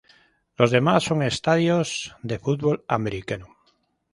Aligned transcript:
Los 0.57 0.71
demás 0.71 1.03
son 1.03 1.21
estadios 1.21 2.15
de 2.23 2.39
fútbol 2.39 2.83
americano. 2.87 3.55